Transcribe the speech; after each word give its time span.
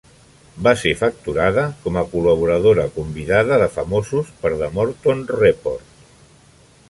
Va 0.67 0.71
ser 0.83 0.93
facturada 1.01 1.65
com 1.83 1.99
a 2.01 2.03
"col·laboradora 2.13 2.87
convidada 2.97 3.59
de 3.63 3.69
famosos" 3.75 4.31
per 4.45 4.53
"The 4.63 4.73
Morton 4.79 5.21
Report". 5.43 6.09